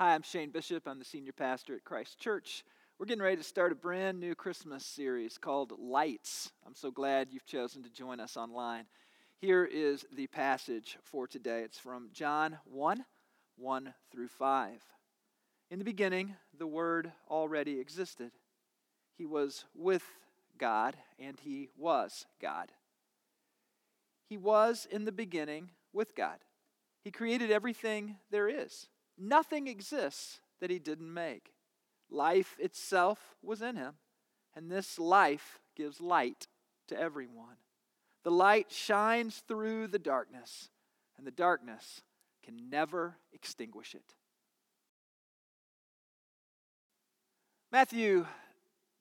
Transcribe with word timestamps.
Hi, 0.00 0.14
I'm 0.14 0.22
Shane 0.22 0.48
Bishop. 0.48 0.88
I'm 0.88 0.98
the 0.98 1.04
senior 1.04 1.34
pastor 1.34 1.74
at 1.74 1.84
Christ 1.84 2.18
Church. 2.18 2.64
We're 2.98 3.04
getting 3.04 3.22
ready 3.22 3.36
to 3.36 3.42
start 3.42 3.70
a 3.70 3.74
brand 3.74 4.18
new 4.18 4.34
Christmas 4.34 4.82
series 4.82 5.36
called 5.36 5.74
Lights. 5.78 6.52
I'm 6.66 6.74
so 6.74 6.90
glad 6.90 7.28
you've 7.30 7.44
chosen 7.44 7.82
to 7.82 7.90
join 7.90 8.18
us 8.18 8.38
online. 8.38 8.86
Here 9.42 9.62
is 9.62 10.06
the 10.10 10.26
passage 10.28 10.96
for 11.02 11.26
today. 11.26 11.64
It's 11.64 11.78
from 11.78 12.08
John 12.14 12.56
1 12.64 13.04
1 13.58 13.94
through 14.10 14.28
5. 14.28 14.80
In 15.70 15.78
the 15.78 15.84
beginning, 15.84 16.34
the 16.58 16.66
Word 16.66 17.12
already 17.28 17.78
existed. 17.78 18.32
He 19.18 19.26
was 19.26 19.66
with 19.74 20.04
God, 20.56 20.96
and 21.18 21.38
He 21.38 21.68
was 21.76 22.24
God. 22.40 22.72
He 24.30 24.38
was 24.38 24.88
in 24.90 25.04
the 25.04 25.12
beginning 25.12 25.72
with 25.92 26.16
God. 26.16 26.38
He 27.04 27.10
created 27.10 27.50
everything 27.50 28.16
there 28.30 28.48
is. 28.48 28.88
Nothing 29.20 29.66
exists 29.66 30.40
that 30.60 30.70
he 30.70 30.78
didn't 30.78 31.12
make. 31.12 31.52
Life 32.10 32.56
itself 32.58 33.36
was 33.42 33.60
in 33.60 33.76
him, 33.76 33.94
and 34.56 34.70
this 34.70 34.98
life 34.98 35.60
gives 35.76 36.00
light 36.00 36.48
to 36.88 36.98
everyone. 36.98 37.56
The 38.24 38.30
light 38.30 38.72
shines 38.72 39.42
through 39.46 39.88
the 39.88 39.98
darkness, 39.98 40.70
and 41.18 41.26
the 41.26 41.30
darkness 41.30 42.00
can 42.42 42.70
never 42.70 43.16
extinguish 43.32 43.94
it. 43.94 44.14
Matthew 47.70 48.26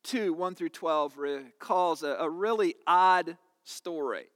2 0.03 0.33
1 0.33 0.55
through 0.55 0.69
12 0.69 1.17
recalls 1.17 2.03
a, 2.03 2.17
a 2.19 2.29
really 2.29 2.75
odd 2.85 3.37
story 3.63 4.27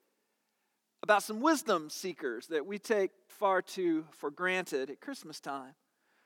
about 1.03 1.21
some 1.21 1.41
wisdom 1.41 1.89
seekers 1.89 2.47
that 2.47 2.65
we 2.65 2.79
take 2.79 3.11
far 3.27 3.61
too 3.61 4.05
for 4.11 4.31
granted 4.31 4.89
at 4.89 5.01
Christmas 5.01 5.41
time. 5.41 5.73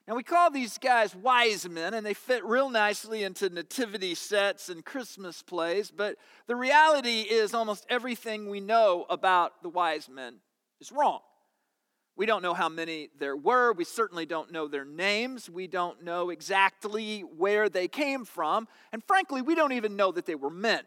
Now, 0.08 0.16
we 0.16 0.24
call 0.24 0.50
these 0.50 0.78
guys 0.78 1.14
wise 1.14 1.68
men, 1.68 1.94
and 1.94 2.06
they 2.06 2.14
fit 2.14 2.46
real 2.46 2.70
nicely 2.70 3.24
into 3.24 3.50
nativity 3.50 4.16
sets 4.16 4.70
and 4.70 4.86
Christmas 4.86 5.42
plays, 5.42 5.92
but 5.92 6.16
the 6.46 6.56
reality 6.56 7.22
is 7.22 7.54
almost 7.54 7.86
everything 7.90 8.50
we 8.50 8.62
know 8.62 9.06
about 9.10 9.64
the 9.64 9.70
wise 9.70 10.08
men 10.08 10.36
is 10.80 10.94
wrong. 10.94 11.20
We 12.16 12.26
don't 12.26 12.42
know 12.42 12.54
how 12.54 12.70
many 12.70 13.10
there 13.20 13.36
were. 13.36 13.74
We 13.74 13.84
certainly 13.84 14.26
don't 14.26 14.52
know 14.52 14.68
their 14.68 14.86
names. 14.86 15.50
We 15.50 15.68
don't 15.68 16.04
know 16.04 16.30
exactly 16.30 17.22
where 17.22 17.68
they 17.68 17.88
came 17.88 18.26
from. 18.26 18.68
And 18.94 19.04
frankly, 19.04 19.42
we 19.42 19.56
don't 19.56 19.74
even 19.74 19.96
know 19.96 20.12
that 20.14 20.26
they 20.26 20.36
were 20.36 20.50
men. 20.50 20.84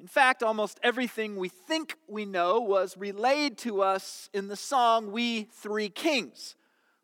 In 0.00 0.06
fact, 0.08 0.42
almost 0.42 0.80
everything 0.82 1.36
we 1.36 1.48
think 1.48 1.96
we 2.08 2.24
know 2.24 2.60
was 2.60 2.96
relayed 2.96 3.56
to 3.58 3.80
us 3.80 4.28
in 4.34 4.48
the 4.48 4.56
song 4.56 5.12
We 5.12 5.44
Three 5.44 5.88
Kings, 5.88 6.56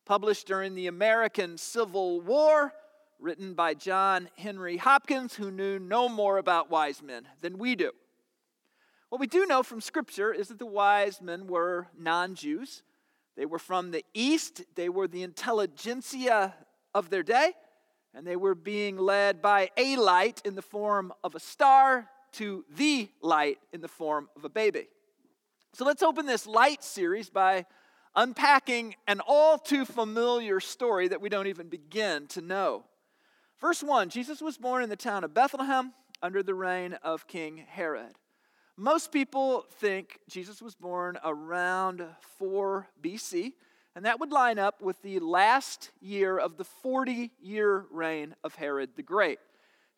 published 0.05 0.47
during 0.47 0.75
the 0.75 0.89
American 0.89 1.57
Civil 1.57 2.21
War, 2.21 2.73
written 3.21 3.55
by 3.55 3.75
John 3.75 4.29
Henry 4.37 4.77
Hopkins, 4.77 5.35
who 5.35 5.51
knew 5.51 5.79
no 5.79 6.09
more 6.09 6.39
about 6.39 6.71
wise 6.71 7.03
men 7.03 7.29
than 7.41 7.59
we 7.59 7.77
do. 7.77 7.93
What 9.09 9.21
we 9.21 9.27
do 9.27 9.47
know 9.47 9.63
from 9.63 9.81
Scripture 9.81 10.33
is 10.33 10.49
that 10.49 10.59
the 10.59 10.67
wise 10.67 11.21
men 11.21 11.47
were 11.47 11.89
non 11.97 12.35
Jews. 12.35 12.83
They 13.37 13.47
were 13.47 13.59
from 13.59 13.93
the 13.93 14.05
East, 14.15 14.63
they 14.75 14.89
were 14.89 15.07
the 15.07 15.23
intelligentsia 15.23 16.55
of 16.93 17.09
their 17.09 17.23
day, 17.23 17.53
and 18.13 18.27
they 18.27 18.37
were 18.37 18.57
being 18.57 18.97
led 18.97 19.41
by 19.41 19.71
a 19.77 19.97
light 19.97 20.43
in 20.45 20.57
the 20.57 20.63
form 20.63 21.13
of 21.23 21.35
a 21.35 21.41
star 21.41 22.09
to 22.33 22.65
the 22.77 23.09
light 23.21 23.59
in 23.73 23.81
the 23.81 23.89
form 23.89 24.29
of 24.37 24.45
a 24.45 24.49
baby. 24.49 24.89
So 25.73 25.85
let's 25.85 26.03
open 26.03 26.27
this 26.27 26.47
light 26.47 26.83
series 26.83 27.31
by 27.31 27.67
unpacking 28.17 28.97
an 29.07 29.21
all 29.27 29.59
too 29.59 29.85
familiar 29.85 30.61
story 30.61 31.09
that 31.09 31.21
we 31.21 31.29
don't 31.29 31.47
even 31.47 31.69
begin 31.69 32.27
to 32.29 32.41
know. 32.41 32.85
Verse 33.61 33.83
1 33.83 34.09
Jesus 34.09 34.41
was 34.41 34.57
born 34.57 34.83
in 34.83 34.89
the 34.89 34.97
town 34.97 35.23
of 35.23 35.35
Bethlehem 35.35 35.93
under 36.23 36.43
the 36.43 36.55
reign 36.55 36.95
of 37.03 37.27
King 37.27 37.65
Herod. 37.69 38.15
Most 38.77 39.13
people 39.13 39.67
think 39.79 40.19
Jesus 40.29 40.63
was 40.63 40.75
born 40.75 41.19
around 41.23 42.03
4 42.39 42.89
BC, 43.03 43.53
and 43.95 44.07
that 44.07 44.19
would 44.19 44.33
line 44.33 44.59
up 44.59 44.81
with 44.81 45.01
the 45.03 45.19
last 45.19 45.91
year 46.01 46.39
of 46.39 46.57
the 46.57 46.65
40 46.65 47.31
year 47.43 47.85
reign 47.91 48.35
of 48.43 48.55
Herod 48.55 48.91
the 48.97 49.03
Great. 49.03 49.39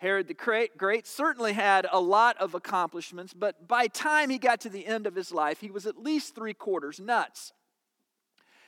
Herod 0.02 0.26
the 0.26 0.68
Great 0.76 1.06
certainly 1.06 1.52
had 1.52 1.86
a 1.92 2.00
lot 2.00 2.36
of 2.38 2.56
accomplishments, 2.56 3.32
but 3.32 3.68
by 3.68 3.86
time 3.86 4.30
he 4.30 4.38
got 4.38 4.60
to 4.62 4.68
the 4.68 4.84
end 4.84 5.06
of 5.06 5.14
his 5.14 5.30
life, 5.30 5.60
he 5.60 5.70
was 5.70 5.86
at 5.86 5.96
least 5.96 6.34
three 6.34 6.54
quarters 6.54 6.98
nuts. 6.98 7.52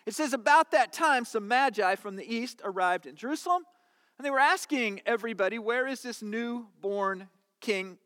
It 0.06 0.15
says, 0.15 0.33
About 0.33 0.71
that 0.71 0.93
time, 0.93 1.25
some 1.25 1.49
magi 1.49 1.97
from 1.97 2.15
the 2.15 2.25
east 2.25 2.61
arrived 2.62 3.05
in 3.05 3.17
Jerusalem, 3.17 3.65
and 4.17 4.25
they 4.25 4.31
were 4.31 4.39
asking 4.39 5.00
everybody, 5.06 5.59
Where 5.59 5.89
is 5.89 6.03
this 6.03 6.23
newborn 6.23 7.27
king 7.61 7.99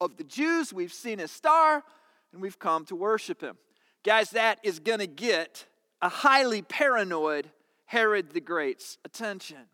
of 0.00 0.16
the 0.16 0.24
Jews? 0.24 0.72
We've 0.72 0.90
seen 0.90 1.18
his 1.18 1.30
star, 1.30 1.84
and 2.32 2.40
we've 2.40 2.58
come 2.58 2.86
to 2.86 2.96
worship 2.96 3.42
him. 3.42 3.58
Guys, 4.04 4.30
that 4.30 4.58
is 4.62 4.78
going 4.78 5.00
to 5.00 5.06
get 5.06 5.66
a 6.00 6.08
highly 6.08 6.62
paranoid 6.62 7.50
Herod 7.84 8.30
the 8.30 8.40
Great's 8.40 8.96
attention. 9.04 9.66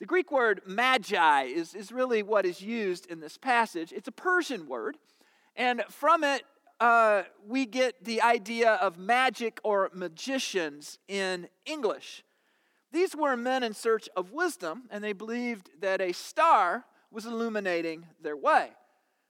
The 0.00 0.06
Greek 0.06 0.32
word 0.32 0.62
magi 0.66 1.42
is, 1.42 1.74
is 1.74 1.92
really 1.92 2.22
what 2.22 2.46
is 2.46 2.62
used 2.62 3.04
in 3.10 3.20
this 3.20 3.36
passage. 3.36 3.92
It's 3.92 4.08
a 4.08 4.12
Persian 4.12 4.66
word, 4.66 4.96
and 5.54 5.82
from 5.90 6.24
it, 6.24 6.44
uh, 6.80 7.24
we 7.46 7.66
get 7.66 8.02
the 8.02 8.22
idea 8.22 8.76
of 8.76 8.96
magic 8.96 9.60
or 9.62 9.90
magicians 9.92 10.98
in 11.06 11.48
English. 11.66 12.24
These 12.90 13.14
were 13.14 13.36
men 13.36 13.62
in 13.62 13.74
search 13.74 14.08
of 14.16 14.32
wisdom, 14.32 14.84
and 14.90 15.04
they 15.04 15.12
believed 15.12 15.68
that 15.80 16.00
a 16.00 16.12
star 16.12 16.86
was 17.10 17.26
illuminating 17.26 18.06
their 18.22 18.38
way. 18.38 18.70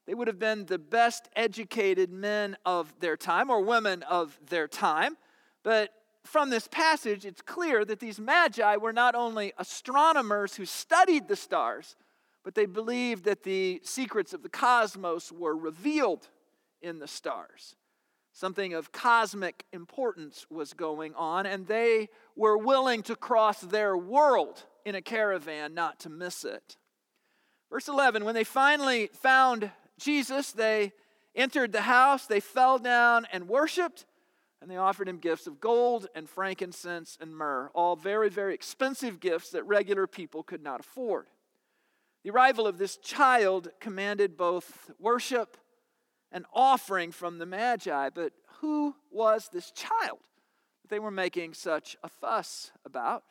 They 0.07 0.15
would 0.15 0.29
have 0.29 0.39
been 0.39 0.67
the 0.67 0.79
best 0.79 1.29
educated 1.35 2.13
men 2.13 2.57
of 2.65 2.95
their 3.01 3.17
time 3.17 3.51
or 3.51 3.61
women 3.61 4.05
of 4.05 4.39
their 4.49 4.69
time, 4.69 5.17
but 5.65 5.93
from 6.25 6.51
this 6.51 6.69
passage, 6.69 7.25
it's 7.25 7.43
clear 7.43 7.85
that 7.85 8.01
these 8.01 8.21
magi 8.21 8.77
were 8.77 8.93
not 8.93 9.15
only 9.15 9.53
astronomers 9.59 10.57
who 10.57 10.67
studied 10.67 11.29
the 11.29 11.37
stars, 11.37 11.97
but 12.45 12.55
they 12.55 12.67
believed 12.67 13.25
that 13.25 13.43
the 13.43 13.81
secrets 13.85 14.33
of 14.33 14.43
the 14.43 14.49
cosmos 14.49 15.33
were 15.33 15.57
revealed 15.57 16.29
in 16.83 16.99
the 16.99 17.09
stars. 17.09 17.77
Something 18.33 18.75
of 18.75 18.93
cosmic 18.93 19.65
importance 19.73 20.47
was 20.51 20.73
going 20.73 21.15
on, 21.15 21.47
and 21.47 21.67
they 21.67 22.09
were 22.37 22.57
willing 22.57 23.03
to 23.05 23.17
cross 23.17 23.61
their 23.61 23.97
world 23.97 24.65
in 24.85 24.95
a 24.95 25.03
caravan 25.03 25.75
not 25.75 26.01
to 26.01 26.11
miss 26.11 26.45
it. 26.45 26.77
Verse 27.71 27.89
11 27.89 28.25
When 28.25 28.35
they 28.35 28.45
finally 28.45 29.11
found 29.13 29.71
Jesus, 29.99 30.53
they 30.53 30.93
entered 31.35 31.73
the 31.73 31.83
house, 31.83 32.27
they 32.27 32.41
fell 32.41 32.79
down 32.79 33.27
and 33.33 33.49
worshiped 33.49 34.07
and 34.61 34.71
they 34.71 34.77
offered 34.77 35.09
him 35.09 35.19
gifts 35.19 35.47
of 35.47 35.61
gold 35.61 36.07
and 36.15 36.29
frankincense 36.29 37.17
and 37.21 37.35
myrrh, 37.35 37.71
all 37.75 37.97
very, 37.97 38.29
very 38.29 38.55
expensive 38.55 39.21
gifts 39.21 39.51
that 39.51 39.65
regular 39.65 40.07
people 40.07 40.43
could 40.43 40.63
not 40.63 40.81
afford. 40.81 41.29
The 42.25 42.31
arrival 42.31 42.67
of 42.67 42.77
this 42.77 42.97
child 42.99 43.71
commanded 43.81 44.37
both 44.37 44.91
worship 44.99 45.57
and 46.31 46.45
offering 46.53 47.13
from 47.13 47.39
the 47.39 47.47
Magi, 47.47 48.11
but 48.11 48.33
who 48.61 48.95
was 49.11 49.49
this 49.53 49.71
child 49.71 50.19
that 50.83 50.91
they 50.91 50.99
were 50.99 51.11
making 51.11 51.55
such 51.55 51.97
a 52.05 52.09
fuss 52.09 52.71
about? 52.85 53.25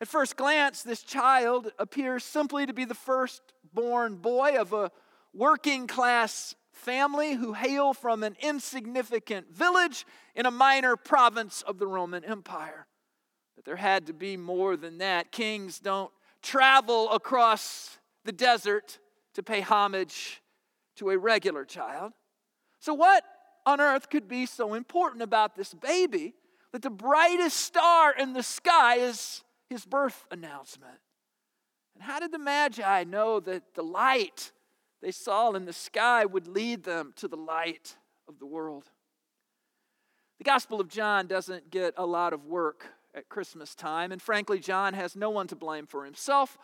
At 0.00 0.08
first 0.08 0.36
glance, 0.36 0.82
this 0.82 1.02
child 1.02 1.72
appears 1.78 2.24
simply 2.24 2.66
to 2.66 2.74
be 2.74 2.84
the 2.84 2.94
firstborn 2.94 4.16
boy 4.16 4.56
of 4.58 4.72
a 4.72 4.90
working 5.32 5.86
class 5.86 6.54
family 6.72 7.34
who 7.34 7.52
hail 7.52 7.92
from 7.92 8.22
an 8.22 8.36
insignificant 8.40 9.50
village 9.54 10.04
in 10.34 10.46
a 10.46 10.50
minor 10.50 10.96
province 10.96 11.62
of 11.62 11.78
the 11.78 11.86
Roman 11.86 12.24
Empire. 12.24 12.86
But 13.54 13.64
there 13.64 13.76
had 13.76 14.06
to 14.06 14.12
be 14.12 14.36
more 14.36 14.76
than 14.76 14.98
that. 14.98 15.30
Kings 15.30 15.78
don't 15.78 16.10
travel 16.42 17.10
across 17.10 17.98
the 18.24 18.32
desert 18.32 18.98
to 19.34 19.42
pay 19.42 19.60
homage 19.60 20.42
to 20.96 21.10
a 21.10 21.18
regular 21.18 21.64
child. 21.64 22.12
So, 22.80 22.94
what 22.94 23.24
on 23.64 23.80
earth 23.80 24.10
could 24.10 24.28
be 24.28 24.46
so 24.46 24.74
important 24.74 25.22
about 25.22 25.54
this 25.54 25.72
baby 25.74 26.34
that 26.72 26.82
the 26.82 26.90
brightest 26.90 27.58
star 27.58 28.12
in 28.12 28.32
the 28.32 28.42
sky 28.42 28.96
is 28.96 29.42
his 29.68 29.84
birth 29.84 30.26
announcement? 30.30 30.98
And 31.94 32.02
how 32.02 32.18
did 32.18 32.32
the 32.32 32.38
Magi 32.38 33.04
know 33.04 33.40
that 33.40 33.74
the 33.74 33.82
light 33.82 34.52
they 35.02 35.10
saw 35.10 35.50
in 35.52 35.64
the 35.64 35.72
sky 35.72 36.24
would 36.24 36.46
lead 36.46 36.84
them 36.84 37.12
to 37.16 37.28
the 37.28 37.36
light 37.36 37.96
of 38.28 38.38
the 38.38 38.46
world. 38.46 38.84
The 40.38 40.44
Gospel 40.44 40.80
of 40.80 40.88
John 40.88 41.26
doesn't 41.26 41.70
get 41.70 41.94
a 41.96 42.06
lot 42.06 42.32
of 42.32 42.46
work 42.46 42.86
at 43.14 43.28
Christmas 43.28 43.74
time, 43.74 44.12
and 44.12 44.22
frankly, 44.22 44.58
John 44.58 44.94
has 44.94 45.14
no 45.14 45.28
one 45.28 45.46
to 45.48 45.56
blame 45.56 45.86
for 45.86 46.04
himself 46.04 46.56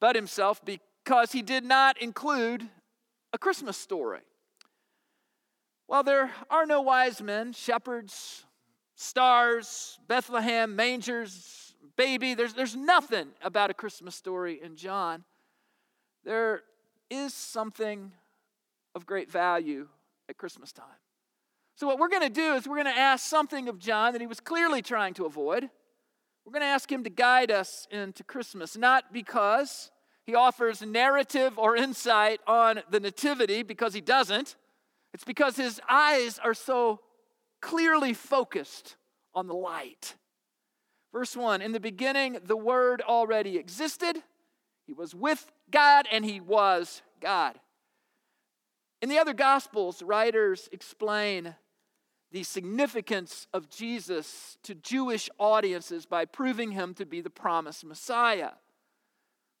but 0.00 0.14
himself 0.14 0.60
because 0.64 1.32
he 1.32 1.42
did 1.42 1.64
not 1.64 2.00
include 2.00 2.68
a 3.32 3.38
Christmas 3.38 3.76
story. 3.76 4.20
While 5.86 6.02
there 6.02 6.30
are 6.50 6.66
no 6.66 6.82
wise 6.82 7.22
men, 7.22 7.52
shepherds, 7.52 8.44
stars, 8.94 9.98
Bethlehem, 10.06 10.76
mangers, 10.76 11.74
baby. 11.96 12.34
There's, 12.34 12.52
there's 12.52 12.76
nothing 12.76 13.28
about 13.42 13.70
a 13.70 13.74
Christmas 13.74 14.14
story 14.14 14.60
in 14.62 14.76
John. 14.76 15.24
There 16.24 16.62
is 17.10 17.34
something 17.34 18.12
of 18.94 19.06
great 19.06 19.30
value 19.30 19.88
at 20.28 20.36
Christmas 20.36 20.72
time. 20.72 20.86
So, 21.76 21.86
what 21.86 21.98
we're 21.98 22.08
going 22.08 22.22
to 22.22 22.28
do 22.28 22.54
is 22.54 22.66
we're 22.66 22.82
going 22.82 22.92
to 22.92 23.00
ask 23.00 23.24
something 23.24 23.68
of 23.68 23.78
John 23.78 24.12
that 24.12 24.20
he 24.20 24.26
was 24.26 24.40
clearly 24.40 24.82
trying 24.82 25.14
to 25.14 25.26
avoid. 25.26 25.70
We're 26.44 26.52
going 26.52 26.62
to 26.62 26.66
ask 26.66 26.90
him 26.90 27.04
to 27.04 27.10
guide 27.10 27.50
us 27.50 27.86
into 27.90 28.24
Christmas, 28.24 28.76
not 28.76 29.12
because 29.12 29.90
he 30.24 30.34
offers 30.34 30.82
narrative 30.82 31.58
or 31.58 31.76
insight 31.76 32.40
on 32.46 32.80
the 32.90 33.00
Nativity, 33.00 33.62
because 33.62 33.94
he 33.94 34.00
doesn't. 34.00 34.56
It's 35.14 35.24
because 35.24 35.56
his 35.56 35.80
eyes 35.88 36.38
are 36.42 36.54
so 36.54 37.00
clearly 37.60 38.12
focused 38.12 38.96
on 39.34 39.46
the 39.46 39.54
light. 39.54 40.16
Verse 41.12 41.36
1 41.36 41.62
In 41.62 41.72
the 41.72 41.80
beginning, 41.80 42.38
the 42.44 42.56
Word 42.56 43.02
already 43.02 43.56
existed. 43.56 44.22
He 44.88 44.94
was 44.94 45.14
with 45.14 45.52
God 45.70 46.08
and 46.10 46.24
he 46.24 46.40
was 46.40 47.02
God. 47.20 47.60
In 49.02 49.10
the 49.10 49.18
other 49.18 49.34
Gospels, 49.34 50.02
writers 50.02 50.66
explain 50.72 51.54
the 52.32 52.42
significance 52.42 53.46
of 53.52 53.68
Jesus 53.68 54.56
to 54.62 54.74
Jewish 54.74 55.28
audiences 55.38 56.06
by 56.06 56.24
proving 56.24 56.70
him 56.70 56.94
to 56.94 57.04
be 57.04 57.20
the 57.20 57.28
promised 57.28 57.84
Messiah. 57.84 58.52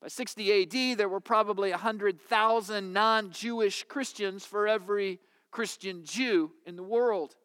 By 0.00 0.08
60 0.08 0.62
AD, 0.62 0.96
there 0.96 1.10
were 1.10 1.20
probably 1.20 1.72
100,000 1.72 2.92
non 2.94 3.30
Jewish 3.30 3.84
Christians 3.84 4.46
for 4.46 4.66
every 4.66 5.20
Christian 5.50 6.06
Jew 6.06 6.52
in 6.64 6.76
the 6.76 6.82
world. 6.82 7.36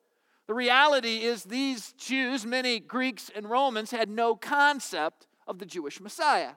The 0.48 0.54
reality 0.54 1.24
is, 1.24 1.44
these 1.44 1.92
Jews, 1.98 2.46
many 2.46 2.80
Greeks 2.80 3.30
and 3.36 3.50
Romans, 3.50 3.92
had 3.92 4.10
no 4.10 4.38
concept 4.38 5.28
of 5.46 5.60
the 5.60 5.66
Jewish 5.66 6.00
Messiah. 6.00 6.54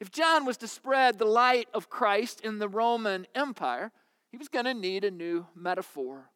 If 0.00 0.10
John 0.10 0.44
was 0.44 0.58
to 0.58 0.68
spread 0.68 1.18
the 1.18 1.24
light 1.24 1.68
of 1.72 1.88
Christ 1.88 2.40
in 2.42 2.58
the 2.58 2.68
Roman 2.68 3.26
Empire, 3.34 3.92
he 4.30 4.36
was 4.36 4.48
going 4.48 4.66
to 4.66 4.74
need 4.74 5.04
a 5.04 5.10
new 5.10 5.46
metaphor. 5.54 6.30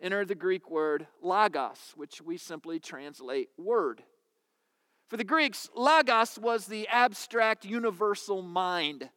Enter 0.00 0.24
the 0.24 0.34
Greek 0.34 0.70
word 0.70 1.06
logos, 1.22 1.92
which 1.96 2.22
we 2.22 2.36
simply 2.36 2.78
translate 2.78 3.50
word. 3.58 4.02
For 5.08 5.16
the 5.16 5.24
Greeks, 5.24 5.68
logos 5.76 6.38
was 6.38 6.66
the 6.66 6.88
abstract 6.88 7.64
universal 7.64 8.42
mind 8.42 9.10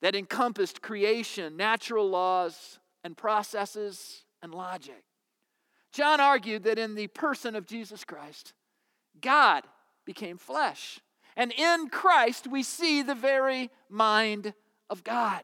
that 0.00 0.16
encompassed 0.16 0.82
creation, 0.82 1.56
natural 1.56 2.08
laws 2.08 2.78
and 3.04 3.16
processes, 3.16 4.24
and 4.42 4.54
logic. 4.54 5.04
John 5.92 6.20
argued 6.20 6.64
that 6.64 6.78
in 6.78 6.94
the 6.94 7.06
person 7.08 7.54
of 7.54 7.66
Jesus 7.66 8.04
Christ, 8.04 8.52
God 9.20 9.64
became 10.04 10.38
flesh. 10.38 11.00
And 11.36 11.52
in 11.52 11.88
Christ, 11.88 12.46
we 12.46 12.62
see 12.62 13.02
the 13.02 13.14
very 13.14 13.70
mind 13.88 14.54
of 14.88 15.04
God. 15.04 15.42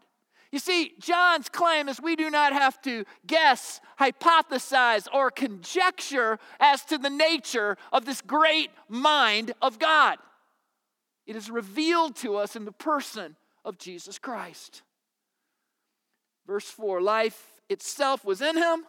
You 0.51 0.59
see, 0.59 0.93
John's 0.99 1.49
claim 1.49 1.89
is 1.89 2.01
we 2.01 2.15
do 2.15 2.31
not 2.31 2.53
have 2.53 2.81
to 2.83 3.05
guess, 3.27 3.81
hypothesize, 3.99 5.09
or 5.13 5.31
conjecture 5.31 6.39
as 6.61 6.85
to 6.87 6.99
the 6.99 7.11
nature 7.11 7.79
of 7.91 8.05
this 8.05 8.21
great 8.21 8.71
mind 8.89 9.53
of 9.63 9.79
God. 9.79 10.19
It 11.27 11.37
is 11.37 11.51
revealed 11.51 12.17
to 12.17 12.37
us 12.37 12.55
in 12.55 12.67
the 12.67 12.73
person 12.73 13.37
of 13.65 13.79
Jesus 13.79 14.19
Christ. 14.19 14.83
Verse 16.47 16.69
4 16.69 17.01
life 17.01 17.61
itself 17.69 18.25
was 18.25 18.43
in 18.43 18.57
him, 18.57 18.85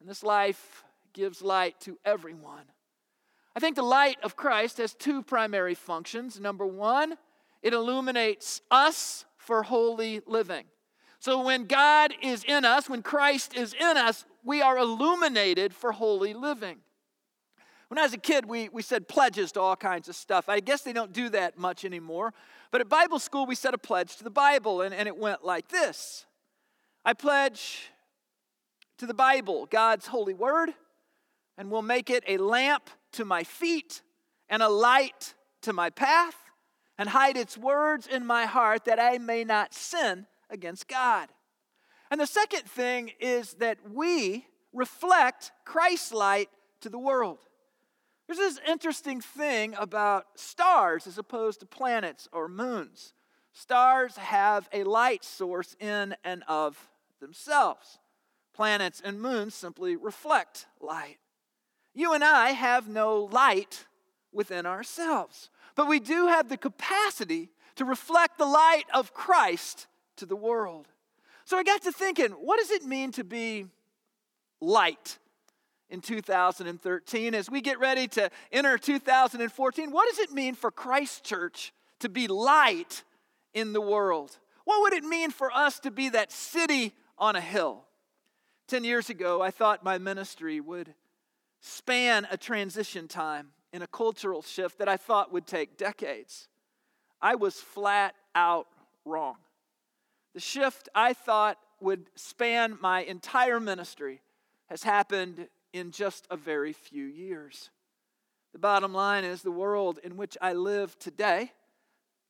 and 0.00 0.08
this 0.08 0.22
life 0.22 0.84
gives 1.12 1.42
light 1.42 1.80
to 1.80 1.98
everyone. 2.04 2.64
I 3.54 3.60
think 3.60 3.76
the 3.76 3.82
light 3.82 4.18
of 4.22 4.36
Christ 4.36 4.78
has 4.78 4.94
two 4.94 5.22
primary 5.22 5.74
functions. 5.74 6.40
Number 6.40 6.66
one, 6.66 7.14
it 7.62 7.74
illuminates 7.74 8.60
us 8.70 9.24
for 9.36 9.62
holy 9.62 10.20
living. 10.26 10.64
So 11.18 11.42
when 11.44 11.66
God 11.66 12.14
is 12.22 12.44
in 12.44 12.64
us, 12.64 12.88
when 12.88 13.02
Christ 13.02 13.54
is 13.54 13.74
in 13.74 13.96
us, 13.96 14.24
we 14.42 14.60
are 14.62 14.76
illuminated 14.78 15.72
for 15.72 15.92
holy 15.92 16.34
living. 16.34 16.78
When 17.88 17.98
I 17.98 18.02
was 18.02 18.14
a 18.14 18.18
kid, 18.18 18.46
we, 18.46 18.70
we 18.70 18.80
said 18.80 19.06
pledges 19.06 19.52
to 19.52 19.60
all 19.60 19.76
kinds 19.76 20.08
of 20.08 20.16
stuff. 20.16 20.48
I 20.48 20.60
guess 20.60 20.80
they 20.80 20.94
don't 20.94 21.12
do 21.12 21.28
that 21.28 21.58
much 21.58 21.84
anymore. 21.84 22.32
But 22.70 22.80
at 22.80 22.88
Bible 22.88 23.18
school, 23.18 23.44
we 23.44 23.54
said 23.54 23.74
a 23.74 23.78
pledge 23.78 24.16
to 24.16 24.24
the 24.24 24.30
Bible, 24.30 24.80
and, 24.80 24.94
and 24.94 25.06
it 25.06 25.16
went 25.16 25.44
like 25.44 25.68
this 25.68 26.24
I 27.04 27.12
pledge 27.12 27.90
to 28.96 29.06
the 29.06 29.14
Bible, 29.14 29.66
God's 29.66 30.06
holy 30.06 30.32
word, 30.32 30.70
and 31.62 31.70
will 31.70 31.80
make 31.80 32.10
it 32.10 32.24
a 32.26 32.38
lamp 32.38 32.90
to 33.12 33.24
my 33.24 33.44
feet 33.44 34.02
and 34.48 34.64
a 34.64 34.68
light 34.68 35.34
to 35.60 35.72
my 35.72 35.90
path, 35.90 36.34
and 36.98 37.08
hide 37.08 37.36
its 37.36 37.56
words 37.56 38.08
in 38.08 38.26
my 38.26 38.46
heart 38.46 38.84
that 38.84 38.98
I 38.98 39.18
may 39.18 39.44
not 39.44 39.72
sin 39.72 40.26
against 40.50 40.88
God. 40.88 41.28
And 42.10 42.20
the 42.20 42.26
second 42.26 42.64
thing 42.64 43.12
is 43.20 43.54
that 43.60 43.78
we 43.88 44.44
reflect 44.72 45.52
Christ's 45.64 46.12
light 46.12 46.48
to 46.80 46.88
the 46.88 46.98
world. 46.98 47.38
There's 48.26 48.40
this 48.40 48.58
interesting 48.66 49.20
thing 49.20 49.76
about 49.78 50.24
stars 50.34 51.06
as 51.06 51.16
opposed 51.16 51.60
to 51.60 51.66
planets 51.66 52.28
or 52.32 52.48
moons. 52.48 53.14
Stars 53.52 54.16
have 54.16 54.68
a 54.72 54.82
light 54.82 55.22
source 55.22 55.76
in 55.78 56.16
and 56.24 56.42
of 56.48 56.88
themselves. 57.20 58.00
Planets 58.52 59.00
and 59.04 59.22
moons 59.22 59.54
simply 59.54 59.94
reflect 59.94 60.66
light. 60.80 61.18
You 61.94 62.14
and 62.14 62.24
I 62.24 62.50
have 62.50 62.88
no 62.88 63.28
light 63.32 63.86
within 64.32 64.66
ourselves, 64.66 65.50
but 65.74 65.86
we 65.86 66.00
do 66.00 66.28
have 66.28 66.48
the 66.48 66.56
capacity 66.56 67.50
to 67.76 67.84
reflect 67.84 68.38
the 68.38 68.46
light 68.46 68.84
of 68.94 69.14
Christ 69.14 69.86
to 70.16 70.26
the 70.26 70.36
world. 70.36 70.88
So 71.44 71.56
I 71.58 71.62
got 71.62 71.82
to 71.82 71.92
thinking, 71.92 72.30
what 72.30 72.58
does 72.58 72.70
it 72.70 72.84
mean 72.84 73.12
to 73.12 73.24
be 73.24 73.66
light 74.60 75.18
in 75.90 76.00
2013 76.00 77.34
as 77.34 77.50
we 77.50 77.60
get 77.60 77.78
ready 77.78 78.08
to 78.08 78.30
enter 78.50 78.78
2014? 78.78 79.90
What 79.90 80.08
does 80.08 80.18
it 80.18 80.32
mean 80.32 80.54
for 80.54 80.70
Christ 80.70 81.24
Church 81.24 81.72
to 82.00 82.08
be 82.08 82.26
light 82.26 83.04
in 83.52 83.72
the 83.72 83.80
world? 83.80 84.38
What 84.64 84.82
would 84.82 84.92
it 84.92 85.04
mean 85.04 85.30
for 85.30 85.52
us 85.52 85.78
to 85.80 85.90
be 85.90 86.08
that 86.10 86.32
city 86.32 86.94
on 87.18 87.36
a 87.36 87.40
hill? 87.40 87.84
Ten 88.68 88.84
years 88.84 89.10
ago, 89.10 89.42
I 89.42 89.50
thought 89.50 89.84
my 89.84 89.98
ministry 89.98 90.60
would 90.60 90.94
span 91.62 92.26
a 92.30 92.36
transition 92.36 93.08
time 93.08 93.48
in 93.72 93.82
a 93.82 93.86
cultural 93.86 94.42
shift 94.42 94.78
that 94.78 94.88
I 94.88 94.96
thought 94.96 95.32
would 95.32 95.46
take 95.46 95.78
decades. 95.78 96.48
I 97.22 97.36
was 97.36 97.54
flat 97.54 98.14
out 98.34 98.66
wrong. 99.04 99.36
The 100.34 100.40
shift 100.40 100.88
I 100.94 101.12
thought 101.14 101.58
would 101.80 102.10
span 102.16 102.78
my 102.80 103.02
entire 103.02 103.60
ministry 103.60 104.20
has 104.66 104.82
happened 104.82 105.48
in 105.72 105.92
just 105.92 106.26
a 106.30 106.36
very 106.36 106.72
few 106.72 107.04
years. 107.04 107.70
The 108.52 108.58
bottom 108.58 108.92
line 108.92 109.24
is 109.24 109.42
the 109.42 109.50
world 109.50 109.98
in 110.02 110.16
which 110.16 110.36
I 110.42 110.52
live 110.52 110.98
today 110.98 111.52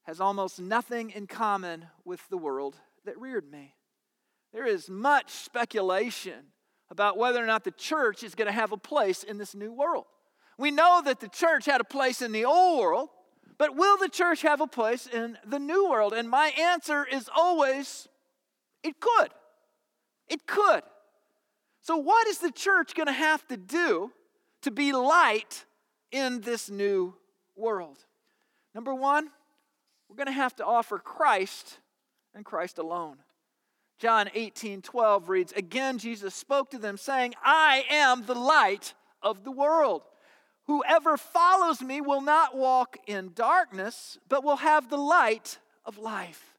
has 0.04 0.20
almost 0.20 0.60
nothing 0.60 1.10
in 1.10 1.26
common 1.26 1.86
with 2.04 2.28
the 2.28 2.36
world 2.36 2.76
that 3.04 3.18
reared 3.18 3.50
me. 3.50 3.74
There 4.52 4.66
is 4.66 4.90
much 4.90 5.30
speculation 5.30 6.51
about 6.92 7.16
whether 7.16 7.42
or 7.42 7.46
not 7.46 7.64
the 7.64 7.70
church 7.70 8.22
is 8.22 8.34
going 8.34 8.46
to 8.46 8.52
have 8.52 8.70
a 8.70 8.76
place 8.76 9.22
in 9.22 9.38
this 9.38 9.54
new 9.54 9.72
world. 9.72 10.04
We 10.58 10.70
know 10.70 11.00
that 11.06 11.20
the 11.20 11.28
church 11.28 11.64
had 11.64 11.80
a 11.80 11.84
place 11.84 12.20
in 12.20 12.32
the 12.32 12.44
old 12.44 12.78
world, 12.78 13.08
but 13.56 13.74
will 13.74 13.96
the 13.96 14.10
church 14.10 14.42
have 14.42 14.60
a 14.60 14.66
place 14.66 15.06
in 15.06 15.38
the 15.46 15.58
new 15.58 15.88
world? 15.88 16.12
And 16.12 16.28
my 16.28 16.48
answer 16.60 17.06
is 17.10 17.30
always 17.34 18.08
it 18.82 19.00
could. 19.00 19.30
It 20.28 20.46
could. 20.46 20.82
So, 21.80 21.96
what 21.96 22.28
is 22.28 22.38
the 22.38 22.52
church 22.52 22.94
going 22.94 23.06
to 23.06 23.12
have 23.12 23.46
to 23.48 23.56
do 23.56 24.12
to 24.60 24.70
be 24.70 24.92
light 24.92 25.64
in 26.10 26.42
this 26.42 26.68
new 26.68 27.14
world? 27.56 27.96
Number 28.74 28.94
one, 28.94 29.30
we're 30.08 30.16
going 30.16 30.26
to 30.26 30.32
have 30.32 30.54
to 30.56 30.64
offer 30.66 30.98
Christ 30.98 31.78
and 32.34 32.44
Christ 32.44 32.76
alone. 32.76 33.16
John 34.02 34.28
18, 34.34 34.82
12 34.82 35.28
reads, 35.28 35.52
Again, 35.52 35.96
Jesus 35.96 36.34
spoke 36.34 36.70
to 36.70 36.78
them, 36.78 36.96
saying, 36.96 37.34
I 37.40 37.84
am 37.88 38.26
the 38.26 38.34
light 38.34 38.94
of 39.22 39.44
the 39.44 39.52
world. 39.52 40.02
Whoever 40.66 41.16
follows 41.16 41.80
me 41.80 42.00
will 42.00 42.20
not 42.20 42.56
walk 42.56 42.96
in 43.06 43.30
darkness, 43.32 44.18
but 44.28 44.42
will 44.42 44.56
have 44.56 44.90
the 44.90 44.96
light 44.96 45.58
of 45.84 45.98
life. 45.98 46.56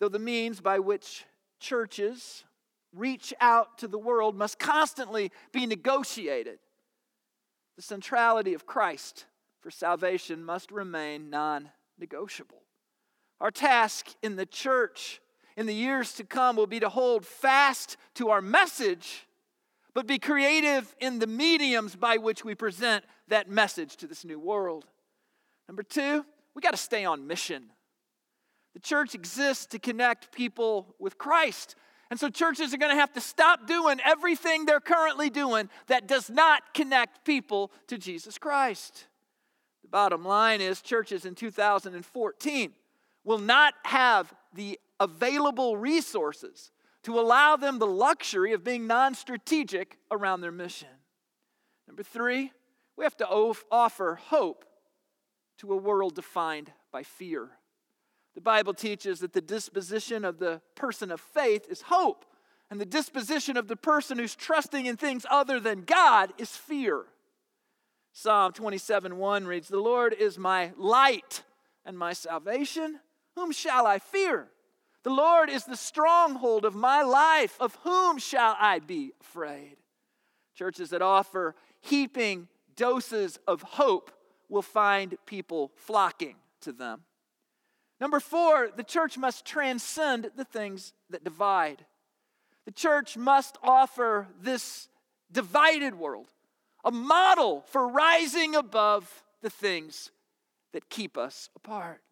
Though 0.00 0.08
the 0.08 0.18
means 0.18 0.62
by 0.62 0.78
which 0.78 1.26
churches 1.60 2.44
reach 2.90 3.34
out 3.38 3.76
to 3.80 3.86
the 3.86 3.98
world 3.98 4.34
must 4.34 4.58
constantly 4.58 5.32
be 5.52 5.66
negotiated, 5.66 6.58
the 7.76 7.82
centrality 7.82 8.54
of 8.54 8.64
Christ 8.64 9.26
for 9.60 9.70
salvation 9.70 10.42
must 10.42 10.72
remain 10.72 11.28
non 11.28 11.68
negotiable. 11.98 12.62
Our 13.42 13.50
task 13.50 14.14
in 14.22 14.36
the 14.36 14.46
church 14.46 15.20
in 15.56 15.66
the 15.66 15.74
years 15.74 16.12
to 16.14 16.24
come 16.24 16.56
will 16.56 16.66
be 16.66 16.80
to 16.80 16.88
hold 16.88 17.24
fast 17.24 17.96
to 18.14 18.30
our 18.30 18.42
message, 18.42 19.26
but 19.94 20.06
be 20.06 20.18
creative 20.18 20.94
in 21.00 21.18
the 21.18 21.26
mediums 21.26 21.96
by 21.96 22.18
which 22.18 22.44
we 22.44 22.54
present 22.54 23.04
that 23.28 23.48
message 23.48 23.96
to 23.96 24.06
this 24.06 24.24
new 24.24 24.38
world. 24.38 24.86
Number 25.68 25.82
two, 25.82 26.24
we 26.54 26.60
got 26.60 26.72
to 26.72 26.76
stay 26.76 27.04
on 27.04 27.26
mission. 27.26 27.70
The 28.74 28.80
church 28.80 29.14
exists 29.14 29.66
to 29.66 29.78
connect 29.78 30.32
people 30.32 30.94
with 30.98 31.16
Christ. 31.16 31.76
And 32.10 32.20
so 32.20 32.28
churches 32.28 32.72
are 32.72 32.76
going 32.76 32.94
to 32.94 33.00
have 33.00 33.12
to 33.14 33.20
stop 33.20 33.66
doing 33.66 33.98
everything 34.04 34.64
they're 34.64 34.80
currently 34.80 35.30
doing 35.30 35.70
that 35.86 36.06
does 36.06 36.30
not 36.30 36.74
connect 36.74 37.24
people 37.24 37.72
to 37.88 37.98
Jesus 37.98 38.38
Christ. 38.38 39.06
The 39.82 39.88
bottom 39.88 40.24
line 40.24 40.60
is 40.60 40.82
churches 40.82 41.24
in 41.24 41.34
2014 41.34 42.72
will 43.24 43.38
not 43.38 43.74
have 43.84 44.32
the 44.52 44.78
available 45.00 45.76
resources 45.76 46.70
to 47.02 47.18
allow 47.18 47.56
them 47.56 47.78
the 47.78 47.86
luxury 47.86 48.52
of 48.52 48.64
being 48.64 48.86
non 48.86 49.14
strategic 49.14 49.98
around 50.10 50.40
their 50.40 50.52
mission. 50.52 50.88
Number 51.86 52.02
three, 52.02 52.52
we 52.96 53.04
have 53.04 53.16
to 53.18 53.28
offer 53.70 54.14
hope 54.16 54.64
to 55.58 55.72
a 55.72 55.76
world 55.76 56.14
defined 56.14 56.72
by 56.90 57.02
fear. 57.02 57.50
The 58.34 58.40
Bible 58.40 58.74
teaches 58.74 59.20
that 59.20 59.32
the 59.32 59.40
disposition 59.40 60.24
of 60.24 60.38
the 60.38 60.60
person 60.74 61.10
of 61.10 61.20
faith 61.20 61.66
is 61.70 61.82
hope, 61.82 62.24
and 62.70 62.80
the 62.80 62.84
disposition 62.84 63.56
of 63.56 63.68
the 63.68 63.76
person 63.76 64.18
who's 64.18 64.34
trusting 64.34 64.86
in 64.86 64.96
things 64.96 65.24
other 65.30 65.60
than 65.60 65.82
God 65.82 66.32
is 66.38 66.50
fear. 66.50 67.04
Psalm 68.12 68.52
27 68.52 69.16
1 69.16 69.46
reads, 69.46 69.68
The 69.68 69.78
Lord 69.78 70.12
is 70.12 70.38
my 70.38 70.72
light 70.76 71.42
and 71.84 71.96
my 71.98 72.12
salvation. 72.12 73.00
Whom 73.36 73.52
shall 73.52 73.86
I 73.86 73.98
fear? 73.98 74.48
The 75.06 75.12
Lord 75.12 75.48
is 75.48 75.64
the 75.64 75.76
stronghold 75.76 76.64
of 76.64 76.74
my 76.74 77.02
life. 77.02 77.56
Of 77.60 77.76
whom 77.84 78.18
shall 78.18 78.56
I 78.58 78.80
be 78.80 79.12
afraid? 79.20 79.76
Churches 80.56 80.90
that 80.90 81.00
offer 81.00 81.54
heaping 81.80 82.48
doses 82.74 83.38
of 83.46 83.62
hope 83.62 84.10
will 84.48 84.62
find 84.62 85.16
people 85.24 85.70
flocking 85.76 86.34
to 86.62 86.72
them. 86.72 87.02
Number 88.00 88.18
four, 88.18 88.70
the 88.74 88.82
church 88.82 89.16
must 89.16 89.44
transcend 89.44 90.32
the 90.34 90.44
things 90.44 90.92
that 91.10 91.22
divide. 91.22 91.86
The 92.64 92.72
church 92.72 93.16
must 93.16 93.58
offer 93.62 94.26
this 94.42 94.88
divided 95.30 95.94
world 95.94 96.26
a 96.84 96.90
model 96.90 97.62
for 97.68 97.86
rising 97.86 98.56
above 98.56 99.22
the 99.40 99.50
things 99.50 100.10
that 100.72 100.90
keep 100.90 101.16
us 101.16 101.48
apart. 101.54 102.02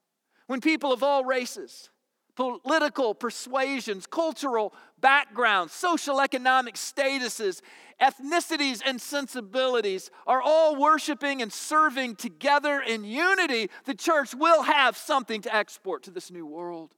When 0.47 0.61
people 0.61 0.93
of 0.93 1.03
all 1.03 1.25
races, 1.25 1.91
political 2.37 3.15
persuasions, 3.15 4.07
cultural 4.07 4.75
backgrounds, 5.01 5.73
social 5.73 6.21
economic 6.21 6.75
statuses, 6.75 7.61
ethnicities, 8.01 8.83
and 8.85 9.01
sensibilities 9.01 10.11
are 10.27 10.43
all 10.43 10.77
worshiping 10.77 11.43
and 11.43 11.53
serving 11.53 12.17
together 12.17 12.81
in 12.81 13.05
unity, 13.05 13.71
the 13.85 13.95
church 13.95 14.35
will 14.35 14.63
have 14.63 14.97
something 14.97 15.41
to 15.43 15.55
export 15.55 16.03
to 16.03 16.11
this 16.11 16.31
new 16.31 16.47
world. 16.47 16.95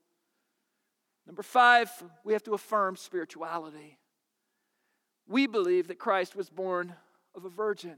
Number 1.27 1.43
five, 1.43 1.91
we 2.25 2.33
have 2.33 2.45
to 2.45 2.55
affirm 2.55 2.97
spirituality. 2.97 3.99
We 5.29 5.47
believe 5.47 5.89
that 5.89 5.99
Christ 5.99 6.37
was 6.37 6.49
born 6.49 6.95
of 7.35 7.45
a 7.45 7.49
virgin. 7.49 7.97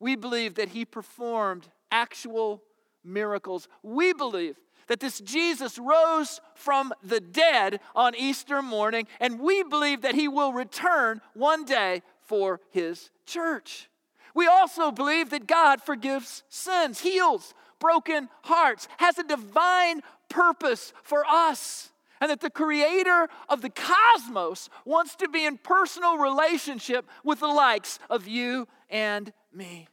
We 0.00 0.16
believe 0.16 0.54
that 0.54 0.70
he 0.70 0.84
performed 0.84 1.68
actual 1.90 2.62
miracles. 3.06 3.68
We 3.82 4.12
believe 4.12 4.56
that 4.88 5.00
this 5.00 5.20
Jesus 5.20 5.78
rose 5.78 6.40
from 6.54 6.92
the 7.02 7.20
dead 7.20 7.80
on 7.94 8.14
Easter 8.14 8.62
morning, 8.62 9.06
and 9.20 9.40
we 9.40 9.62
believe 9.62 10.02
that 10.02 10.14
he 10.14 10.28
will 10.28 10.52
return 10.52 11.20
one 11.34 11.64
day 11.64 12.02
for 12.20 12.60
his 12.70 13.10
church. 13.24 13.88
We 14.34 14.46
also 14.46 14.90
believe 14.90 15.30
that 15.30 15.46
God 15.46 15.80
forgives 15.80 16.42
sins, 16.48 17.00
heals 17.00 17.54
broken 17.78 18.28
hearts, 18.42 18.88
has 18.98 19.18
a 19.18 19.24
divine 19.24 20.00
purpose 20.28 20.92
for 21.02 21.24
us, 21.26 21.90
and 22.20 22.30
that 22.30 22.40
the 22.40 22.50
creator 22.50 23.28
of 23.48 23.62
the 23.62 23.70
cosmos 23.70 24.68
wants 24.84 25.14
to 25.16 25.28
be 25.28 25.44
in 25.44 25.58
personal 25.58 26.18
relationship 26.18 27.06
with 27.24 27.40
the 27.40 27.46
likes 27.46 27.98
of 28.08 28.26
you 28.26 28.66
and 28.88 29.32
me. 29.52 29.88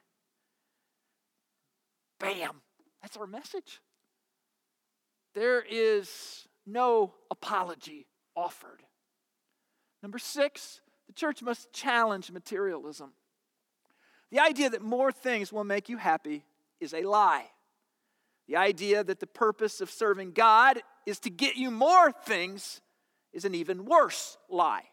Bam! 2.20 2.62
That's 3.04 3.18
our 3.18 3.28
message. 3.28 3.82
There 5.36 5.62
is 5.62 6.48
no 6.66 7.14
apology 7.30 8.08
offered. 8.36 8.82
Number 10.02 10.18
six, 10.18 10.82
the 11.08 11.14
church 11.14 11.44
must 11.44 11.72
challenge 11.74 12.32
materialism. 12.32 13.12
The 14.32 14.40
idea 14.40 14.70
that 14.70 14.82
more 14.82 15.12
things 15.12 15.52
will 15.52 15.66
make 15.66 15.90
you 15.90 15.98
happy 15.98 16.44
is 16.80 16.94
a 16.94 17.04
lie. 17.04 17.46
The 18.48 18.56
idea 18.56 19.04
that 19.04 19.20
the 19.20 19.28
purpose 19.28 19.82
of 19.82 19.92
serving 19.92 20.32
God 20.32 20.82
is 21.06 21.20
to 21.20 21.30
get 21.30 21.56
you 21.56 21.72
more 21.72 22.12
things 22.12 22.82
is 23.32 23.46
an 23.46 23.54
even 23.54 23.86
worse 23.86 24.38
lie. 24.50 24.84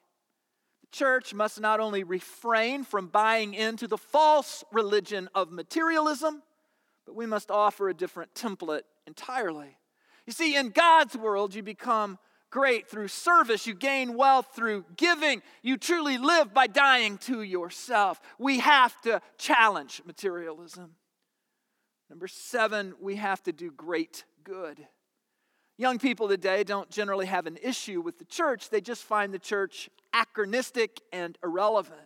The 0.82 0.96
church 0.96 1.32
must 1.32 1.60
not 1.60 1.80
only 1.80 2.04
refrain 2.04 2.84
from 2.84 3.06
buying 3.06 3.54
into 3.54 3.86
the 3.86 3.98
false 3.98 4.64
religion 4.72 5.28
of 5.34 5.50
materialism, 5.52 6.42
but 7.06 7.14
we 7.14 7.26
must 7.26 7.50
offer 7.50 7.88
a 7.88 7.94
different 7.94 8.34
template 8.34 8.82
entirely. 9.06 9.76
You 10.26 10.32
see, 10.32 10.56
in 10.56 10.70
God's 10.70 11.16
world, 11.16 11.54
you 11.54 11.62
become 11.62 12.18
great 12.50 12.88
through 12.88 13.08
service. 13.08 13.66
You 13.66 13.74
gain 13.74 14.14
wealth 14.16 14.48
through 14.54 14.84
giving. 14.96 15.42
You 15.62 15.76
truly 15.76 16.18
live 16.18 16.52
by 16.52 16.66
dying 16.66 17.18
to 17.18 17.42
yourself. 17.42 18.20
We 18.38 18.60
have 18.60 19.00
to 19.02 19.22
challenge 19.38 20.02
materialism. 20.04 20.96
Number 22.08 22.26
seven, 22.26 22.94
we 23.00 23.16
have 23.16 23.42
to 23.44 23.52
do 23.52 23.70
great 23.70 24.24
good. 24.42 24.86
Young 25.78 25.98
people 25.98 26.28
today 26.28 26.64
don't 26.64 26.90
generally 26.90 27.26
have 27.26 27.46
an 27.46 27.56
issue 27.62 28.00
with 28.00 28.18
the 28.18 28.24
church, 28.24 28.68
they 28.68 28.80
just 28.80 29.02
find 29.02 29.32
the 29.32 29.38
church 29.38 29.88
anachronistic 30.12 31.00
and 31.12 31.38
irrelevant. 31.42 32.00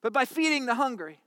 But 0.00 0.12
by 0.12 0.24
feeding 0.24 0.66
the 0.66 0.76
hungry, 0.76 1.18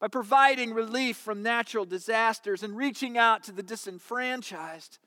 by 0.00 0.08
providing 0.08 0.72
relief 0.72 1.16
from 1.16 1.42
natural 1.42 1.84
disasters, 1.84 2.62
and 2.62 2.76
reaching 2.76 3.18
out 3.18 3.44
to 3.44 3.52
the 3.52 3.62
disenfranchised, 3.62 4.98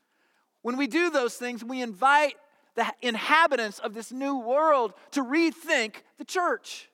when 0.62 0.76
we 0.76 0.86
do 0.86 1.10
those 1.10 1.34
things, 1.34 1.62
we 1.62 1.82
invite 1.82 2.36
the 2.74 2.86
inhabitants 3.02 3.78
of 3.80 3.92
this 3.92 4.12
new 4.12 4.38
world 4.38 4.94
to 5.10 5.22
rethink 5.22 5.96
the 6.16 6.24
church. 6.24 6.88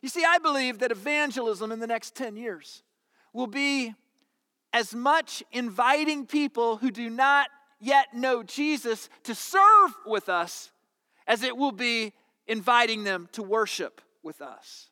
You 0.00 0.08
see, 0.08 0.24
I 0.24 0.38
believe 0.38 0.80
that 0.80 0.90
evangelism 0.90 1.70
in 1.70 1.78
the 1.78 1.86
next 1.86 2.14
10 2.16 2.36
years 2.36 2.82
will 3.32 3.46
be 3.46 3.94
as 4.72 4.94
much 4.94 5.42
inviting 5.52 6.26
people 6.26 6.78
who 6.78 6.90
do 6.90 7.08
not 7.08 7.48
yet 7.78 8.14
know 8.14 8.42
Jesus 8.42 9.08
to 9.24 9.34
serve 9.34 9.94
with 10.06 10.28
us 10.28 10.70
as 11.26 11.42
it 11.42 11.56
will 11.56 11.72
be 11.72 12.12
inviting 12.46 13.04
them 13.04 13.28
to 13.32 13.42
worship 13.42 14.00
with 14.22 14.40
us. 14.40 14.88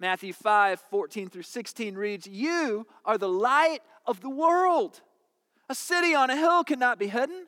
Matthew 0.00 0.32
5 0.32 0.80
14 0.90 1.30
through 1.30 1.42
16 1.42 1.94
reads, 1.94 2.26
You 2.26 2.86
are 3.04 3.18
the 3.18 3.28
light 3.28 3.80
of 4.06 4.20
the 4.20 4.30
world. 4.30 5.00
A 5.68 5.74
city 5.74 6.14
on 6.14 6.30
a 6.30 6.36
hill 6.36 6.64
cannot 6.64 6.98
be 6.98 7.06
hidden, 7.06 7.46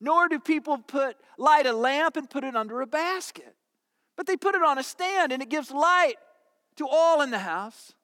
nor 0.00 0.28
do 0.28 0.38
people 0.38 0.78
put 0.78 1.16
light 1.38 1.66
a 1.66 1.72
lamp 1.72 2.16
and 2.16 2.28
put 2.28 2.44
it 2.44 2.54
under 2.54 2.80
a 2.80 2.86
basket. 2.86 3.54
But 4.16 4.26
they 4.26 4.36
put 4.36 4.54
it 4.54 4.62
on 4.62 4.78
a 4.78 4.82
stand 4.82 5.32
and 5.32 5.40
it 5.40 5.48
gives 5.48 5.70
light 5.70 6.16
to 6.76 6.86
all 6.86 7.22
in 7.22 7.30
the 7.30 7.38
house. 7.38 7.94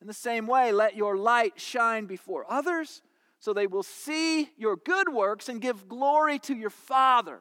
In 0.00 0.06
the 0.06 0.14
same 0.14 0.46
way, 0.46 0.72
let 0.72 0.96
your 0.96 1.16
light 1.16 1.60
shine 1.60 2.06
before 2.06 2.50
others 2.50 3.02
so 3.40 3.52
they 3.52 3.66
will 3.66 3.82
see 3.82 4.50
your 4.56 4.76
good 4.76 5.12
works 5.12 5.48
and 5.48 5.60
give 5.60 5.88
glory 5.88 6.38
to 6.40 6.54
your 6.54 6.70
Father 6.70 7.40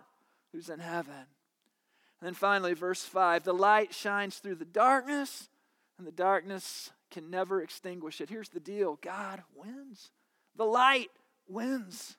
who's 0.51 0.69
in 0.69 0.79
heaven. 0.79 1.13
And 2.19 2.27
then 2.27 2.33
finally, 2.33 2.73
verse 2.73 3.03
5 3.03 3.43
the 3.43 3.53
light 3.53 3.93
shines 3.93 4.37
through 4.37 4.55
the 4.55 4.65
darkness, 4.65 5.49
and 5.97 6.05
the 6.05 6.11
darkness 6.11 6.91
can 7.09 7.29
never 7.29 7.61
extinguish 7.61 8.21
it. 8.21 8.29
Here's 8.29 8.49
the 8.49 8.59
deal 8.59 8.99
God 9.01 9.43
wins. 9.55 10.11
The 10.55 10.65
light 10.65 11.09
wins. 11.47 12.17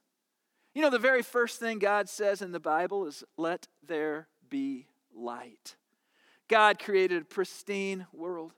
You 0.75 0.83
know, 0.83 0.91
the 0.91 0.99
very 0.99 1.23
first 1.23 1.59
thing 1.59 1.79
God 1.79 2.09
says 2.09 2.43
in 2.43 2.53
the 2.53 2.61
Bible 2.61 3.07
is, 3.07 3.25
let 3.37 3.67
there 3.87 4.29
be 4.49 4.87
light. 5.15 5.77
God 6.49 6.79
created 6.79 7.23
a 7.23 7.25
pristine 7.25 8.07
world, 8.13 8.53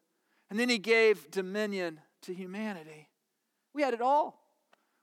and 0.48 0.58
then 0.58 0.68
He 0.68 0.78
gave 0.78 1.30
dominion 1.30 2.00
to 2.22 2.34
humanity. 2.34 3.08
We 3.72 3.82
had 3.82 3.94
it 3.94 4.00
all. 4.00 4.38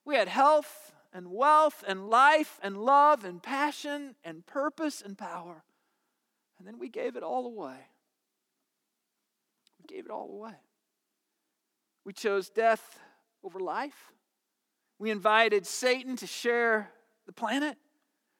We 0.05 0.15
had 0.15 0.27
health 0.27 0.93
and 1.13 1.31
wealth 1.31 1.83
and 1.87 2.09
life 2.09 2.59
and 2.61 2.77
love 2.77 3.23
and 3.23 3.41
passion 3.41 4.15
and 4.23 4.45
purpose 4.45 5.01
and 5.01 5.17
power. 5.17 5.63
And 6.59 6.67
then 6.67 6.79
we 6.79 6.89
gave 6.89 7.15
it 7.15 7.23
all 7.23 7.45
away. 7.45 7.77
Gave 9.87 10.05
it 10.05 10.11
all 10.11 10.29
away. 10.29 10.55
We 12.05 12.13
chose 12.13 12.49
death 12.49 12.99
over 13.43 13.59
life. 13.59 14.11
We 14.99 15.11
invited 15.11 15.65
Satan 15.65 16.15
to 16.17 16.27
share 16.27 16.91
the 17.25 17.33
planet, 17.33 17.77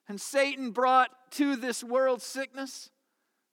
and 0.08 0.20
Satan 0.20 0.70
brought 0.70 1.10
to 1.32 1.56
this 1.56 1.84
world 1.84 2.22
sickness 2.22 2.90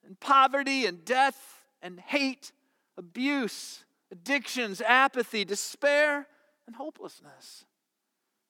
and 0.06 0.20
poverty 0.20 0.86
and 0.86 1.04
death 1.04 1.62
and 1.82 2.00
hate, 2.00 2.52
abuse, 2.98 3.84
addictions, 4.12 4.82
apathy, 4.82 5.46
despair, 5.46 6.28
and 6.66 6.76
hopelessness. 6.76 7.66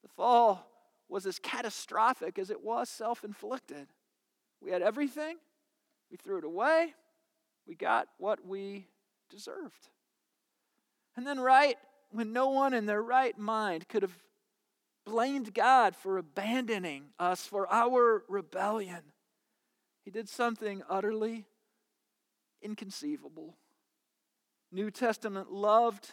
The 0.03 0.09
fall 0.09 0.69
was 1.09 1.25
as 1.25 1.39
catastrophic 1.39 2.39
as 2.39 2.49
it 2.49 2.63
was 2.63 2.89
self 2.89 3.23
inflicted. 3.23 3.87
We 4.61 4.71
had 4.71 4.81
everything, 4.81 5.37
we 6.09 6.17
threw 6.17 6.37
it 6.37 6.43
away, 6.45 6.93
we 7.67 7.75
got 7.75 8.07
what 8.17 8.45
we 8.45 8.87
deserved. 9.29 9.89
And 11.15 11.25
then, 11.25 11.39
right 11.39 11.77
when 12.12 12.34
no 12.34 12.50
one 12.50 12.74
in 12.74 12.86
their 12.86 13.01
right 13.01 13.38
mind 13.38 13.88
could 13.88 14.01
have 14.01 14.17
blamed 15.05 15.53
God 15.53 15.96
for 15.96 16.17
abandoning 16.17 17.10
us 17.20 17.46
for 17.46 17.72
our 17.72 18.24
rebellion, 18.27 19.01
He 20.03 20.12
did 20.12 20.27
something 20.27 20.84
utterly 20.89 21.46
inconceivable. 22.62 23.55
New 24.72 24.91
Testament 24.91 25.51
loved 25.51 26.12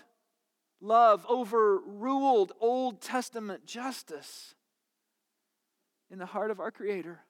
love 0.83 1.25
overruled 1.31 2.52
Old 2.61 3.00
Testament 3.00 3.64
justice 3.64 4.54
in 6.11 6.19
the 6.19 6.26
heart 6.26 6.50
of 6.50 6.61
our 6.61 6.71
Creator. 6.71 7.21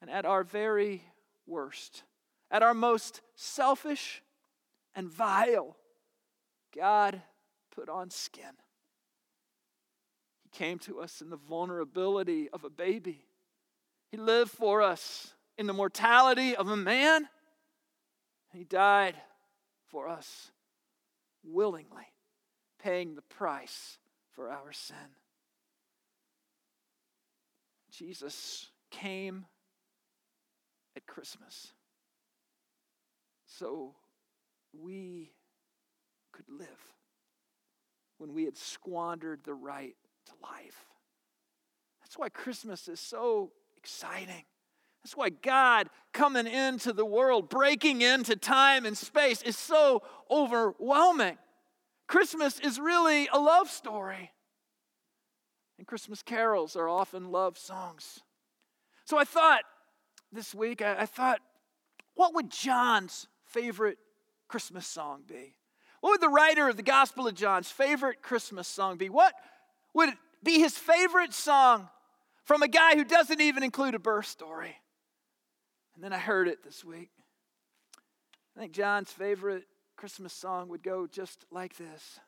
And 0.00 0.10
at 0.10 0.24
our 0.24 0.42
very 0.42 1.04
worst, 1.46 2.02
at 2.50 2.62
our 2.62 2.74
most 2.74 3.20
selfish 3.34 4.22
and 4.94 5.08
vile, 5.08 5.76
God 6.76 7.22
put 7.74 7.88
on 7.88 8.10
skin. 8.10 8.44
He 10.42 10.50
came 10.50 10.78
to 10.80 11.00
us 11.00 11.20
in 11.20 11.30
the 11.30 11.36
vulnerability 11.36 12.48
of 12.50 12.64
a 12.64 12.70
baby. 12.70 13.24
He 14.10 14.16
lived 14.16 14.50
for 14.50 14.82
us 14.82 15.34
in 15.56 15.66
the 15.66 15.72
mortality 15.72 16.54
of 16.54 16.68
a 16.68 16.76
man. 16.76 17.28
He 18.52 18.64
died 18.64 19.16
for 19.88 20.08
us 20.08 20.50
willingly, 21.42 22.12
paying 22.82 23.14
the 23.14 23.22
price 23.22 23.98
for 24.32 24.50
our 24.50 24.72
sin. 24.72 24.96
Jesus 27.90 28.68
came 28.90 29.46
at 30.96 31.06
Christmas 31.06 31.72
so 33.46 33.94
we 34.80 35.32
could 36.32 36.48
live 36.48 36.68
when 38.18 38.34
we 38.34 38.44
had 38.44 38.56
squandered 38.56 39.40
the 39.44 39.54
right 39.54 39.96
to 40.26 40.32
life. 40.42 40.86
That's 42.00 42.18
why 42.18 42.28
Christmas 42.28 42.88
is 42.88 43.00
so 43.00 43.52
exciting. 43.76 44.44
That's 45.02 45.16
why 45.16 45.30
God 45.30 45.88
coming 46.12 46.46
into 46.46 46.92
the 46.92 47.04
world, 47.04 47.48
breaking 47.48 48.02
into 48.02 48.36
time 48.36 48.86
and 48.86 48.96
space, 48.96 49.42
is 49.42 49.56
so 49.56 50.02
overwhelming. 50.30 51.38
Christmas 52.06 52.60
is 52.60 52.78
really 52.78 53.28
a 53.32 53.38
love 53.38 53.68
story. 53.70 54.30
And 55.78 55.86
Christmas 55.86 56.22
carols 56.22 56.76
are 56.76 56.88
often 56.88 57.32
love 57.32 57.58
songs. 57.58 58.20
So 59.04 59.18
I 59.18 59.24
thought 59.24 59.62
this 60.30 60.54
week, 60.54 60.80
I, 60.80 61.00
I 61.00 61.06
thought, 61.06 61.40
what 62.14 62.34
would 62.34 62.50
John's 62.50 63.26
favorite 63.44 63.98
Christmas 64.52 64.86
song 64.86 65.22
be? 65.26 65.54
What 66.02 66.10
would 66.10 66.20
the 66.20 66.28
writer 66.28 66.68
of 66.68 66.76
the 66.76 66.82
Gospel 66.82 67.26
of 67.26 67.34
John's 67.34 67.70
favorite 67.70 68.20
Christmas 68.20 68.68
song 68.68 68.98
be? 68.98 69.08
What 69.08 69.32
would 69.94 70.10
be 70.44 70.58
his 70.58 70.76
favorite 70.76 71.32
song 71.32 71.88
from 72.44 72.62
a 72.62 72.68
guy 72.68 72.94
who 72.94 73.02
doesn't 73.02 73.40
even 73.40 73.62
include 73.62 73.94
a 73.94 73.98
birth 73.98 74.26
story? 74.26 74.76
And 75.94 76.04
then 76.04 76.12
I 76.12 76.18
heard 76.18 76.48
it 76.48 76.62
this 76.62 76.84
week. 76.84 77.08
I 78.54 78.60
think 78.60 78.72
John's 78.72 79.10
favorite 79.10 79.64
Christmas 79.96 80.34
song 80.34 80.68
would 80.68 80.82
go 80.82 81.06
just 81.06 81.46
like 81.50 81.74
this 81.78 82.20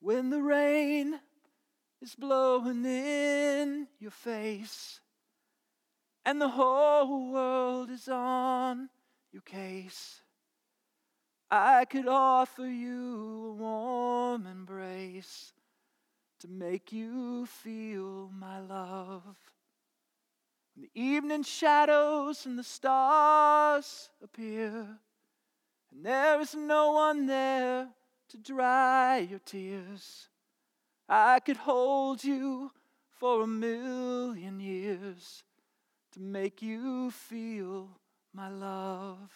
When 0.00 0.30
the 0.30 0.40
rain 0.40 1.20
is 2.00 2.14
blowing 2.14 2.86
in 2.86 3.88
your 4.00 4.10
face, 4.10 5.00
and 6.24 6.40
the 6.40 6.48
whole 6.48 7.30
world 7.30 7.90
is 7.90 8.08
on 8.08 8.88
your 9.32 9.42
case. 9.42 10.22
I 11.54 11.84
could 11.84 12.08
offer 12.08 12.64
you 12.64 13.44
a 13.48 13.52
warm 13.52 14.46
embrace 14.46 15.52
to 16.40 16.48
make 16.48 16.92
you 16.92 17.44
feel 17.44 18.30
my 18.34 18.58
love. 18.58 19.36
When 20.74 20.84
the 20.84 20.90
evening 20.94 21.42
shadows 21.42 22.46
and 22.46 22.58
the 22.58 22.64
stars 22.64 24.08
appear, 24.24 24.98
and 25.92 26.02
there 26.02 26.40
is 26.40 26.54
no 26.54 26.92
one 26.92 27.26
there 27.26 27.86
to 28.30 28.36
dry 28.38 29.18
your 29.18 29.40
tears, 29.40 30.30
I 31.06 31.38
could 31.40 31.58
hold 31.58 32.24
you 32.24 32.70
for 33.10 33.42
a 33.42 33.46
million 33.46 34.58
years 34.58 35.44
to 36.12 36.20
make 36.20 36.62
you 36.62 37.10
feel 37.10 37.90
my 38.32 38.48
love. 38.48 39.30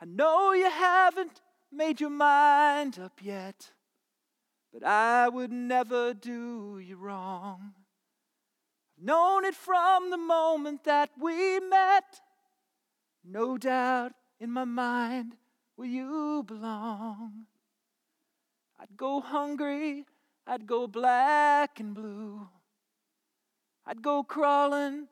I 0.00 0.04
know 0.04 0.52
you 0.52 0.70
haven't 0.70 1.40
made 1.72 2.00
your 2.00 2.10
mind 2.10 2.98
up 2.98 3.20
yet, 3.20 3.72
but 4.72 4.84
I 4.84 5.28
would 5.28 5.50
never 5.50 6.14
do 6.14 6.78
you 6.78 6.96
wrong. 6.96 7.74
I've 8.96 9.04
known 9.04 9.44
it 9.44 9.54
from 9.54 10.10
the 10.10 10.16
moment 10.16 10.84
that 10.84 11.10
we 11.20 11.58
met. 11.60 12.20
No 13.24 13.58
doubt 13.58 14.12
in 14.38 14.50
my 14.50 14.64
mind 14.64 15.36
where 15.76 15.88
you 15.88 16.44
belong. 16.46 17.46
I'd 18.78 18.96
go 18.96 19.20
hungry, 19.20 20.06
I'd 20.46 20.66
go 20.66 20.86
black 20.86 21.80
and 21.80 21.94
blue. 21.94 22.48
I'd 23.84 24.02
go 24.02 24.22
crawling 24.22 25.08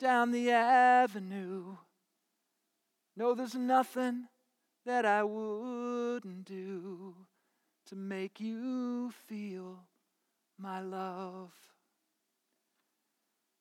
down 0.00 0.32
the 0.32 0.50
avenue. 0.50 1.76
No, 3.16 3.34
there's 3.34 3.54
nothing 3.54 4.26
that 4.84 5.06
I 5.06 5.22
wouldn't 5.22 6.44
do 6.44 7.14
to 7.86 7.96
make 7.96 8.40
you 8.40 9.12
feel 9.28 9.84
my 10.58 10.80
love. 10.80 11.52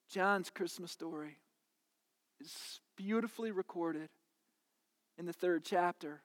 John's 0.09 0.49
Christmas 0.49 0.91
story 0.91 1.37
is 2.39 2.79
beautifully 2.97 3.51
recorded 3.51 4.09
in 5.17 5.25
the 5.25 5.33
third 5.33 5.63
chapter, 5.63 6.21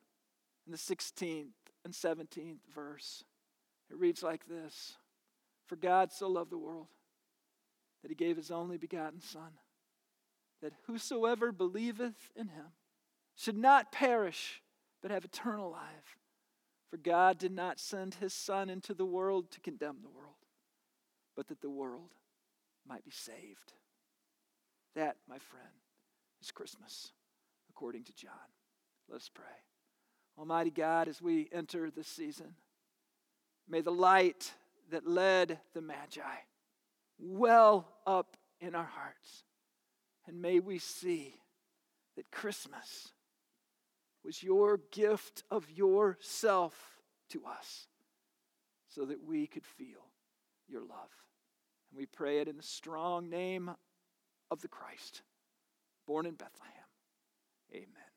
in 0.67 0.73
the 0.73 0.79
16th 0.79 1.53
and 1.85 1.93
17th 1.95 2.59
verse. 2.75 3.25
It 3.91 3.99
reads 3.99 4.23
like 4.23 4.47
this 4.47 4.97
For 5.67 5.77
God 5.77 6.13
so 6.13 6.29
loved 6.29 6.51
the 6.51 6.59
world 6.59 6.89
that 8.03 8.11
he 8.11 8.15
gave 8.15 8.37
his 8.37 8.51
only 8.51 8.79
begotten 8.79 9.21
Son, 9.21 9.53
that 10.63 10.73
whosoever 10.87 11.53
believeth 11.53 12.31
in 12.35 12.49
him 12.49 12.73
should 13.39 13.57
not 13.57 13.93
perish, 13.93 14.61
but 15.01 15.13
have 15.13 15.25
eternal 15.25 15.71
life. 15.71 16.19
For 16.91 16.97
God 16.97 17.39
did 17.39 17.53
not 17.53 17.79
send 17.79 18.15
his 18.15 18.35
Son 18.35 18.69
into 18.69 18.95
the 18.95 19.05
world 19.05 19.53
to 19.53 19.61
condemn 19.61 19.99
the 20.03 20.11
world, 20.11 20.35
but 21.37 21.47
that 21.49 21.61
the 21.61 21.71
world 21.71 22.11
might 22.87 23.05
be 23.05 23.13
saved. 23.13 23.73
That, 24.97 25.17
my 25.29 25.39
friend, 25.39 25.69
is 26.43 26.51
Christmas, 26.51 27.13
according 27.71 28.05
to 28.05 28.13
John. 28.15 28.33
Let 29.09 29.17
us 29.17 29.31
pray. 29.33 29.45
Almighty 30.37 30.71
God, 30.71 31.07
as 31.07 31.23
we 31.23 31.49
enter 31.53 31.91
this 31.91 32.09
season, 32.09 32.55
may 33.69 33.83
the 33.83 33.93
light 33.93 34.53
that 34.91 35.07
led 35.07 35.61
the 35.75 35.83
Magi 35.83 36.23
well 37.21 37.87
up 38.05 38.37
in 38.61 38.75
our 38.75 38.85
hearts. 38.85 39.45
And 40.27 40.43
may 40.43 40.59
we 40.59 40.79
see 40.79 41.35
that 42.17 42.31
Christmas 42.31 43.13
was 44.25 44.43
your 44.43 44.81
gift 44.91 45.45
of 45.51 45.71
yourself 45.71 47.01
to 47.31 47.45
us 47.45 47.87
so 48.89 49.05
that 49.05 49.23
we 49.23 49.47
could 49.47 49.65
feel 49.65 50.11
your 50.69 50.81
love. 50.81 51.11
And 51.91 51.99
we 51.99 52.07
pray 52.07 52.39
it 52.39 52.49
in 52.49 52.57
the 52.57 52.63
strong 52.63 53.31
name 53.31 53.71
of 54.51 54.61
the 54.61 54.69
Christ, 54.69 55.23
born 56.07 56.27
in 56.27 56.35
Bethlehem. 56.35 56.75
Amen. 57.73 58.08